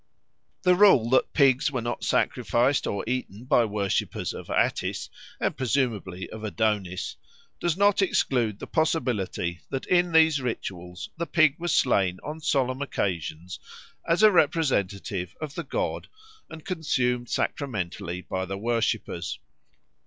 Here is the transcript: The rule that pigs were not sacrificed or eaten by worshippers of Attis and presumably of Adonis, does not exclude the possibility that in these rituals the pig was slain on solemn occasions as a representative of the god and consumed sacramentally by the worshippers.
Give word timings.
The 0.63 0.73
rule 0.73 1.11
that 1.11 1.31
pigs 1.31 1.71
were 1.71 1.79
not 1.79 2.03
sacrificed 2.03 2.87
or 2.87 3.03
eaten 3.05 3.43
by 3.45 3.65
worshippers 3.65 4.33
of 4.33 4.49
Attis 4.49 5.11
and 5.39 5.55
presumably 5.55 6.27
of 6.31 6.43
Adonis, 6.43 7.17
does 7.59 7.77
not 7.77 8.01
exclude 8.01 8.57
the 8.57 8.65
possibility 8.65 9.61
that 9.69 9.85
in 9.85 10.11
these 10.11 10.41
rituals 10.41 11.09
the 11.17 11.27
pig 11.27 11.53
was 11.59 11.71
slain 11.75 12.17
on 12.23 12.39
solemn 12.39 12.81
occasions 12.81 13.59
as 14.07 14.23
a 14.23 14.31
representative 14.31 15.35
of 15.39 15.53
the 15.53 15.63
god 15.63 16.07
and 16.49 16.65
consumed 16.65 17.29
sacramentally 17.29 18.21
by 18.21 18.45
the 18.45 18.57
worshippers. 18.57 19.37